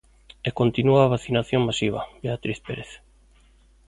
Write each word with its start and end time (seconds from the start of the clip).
E 0.47 0.49
continúa 0.59 1.01
a 1.03 1.11
vacinación 1.15 1.61
masiva, 1.69 2.01
Beatriz 2.23 2.59
Pérez. 2.65 2.89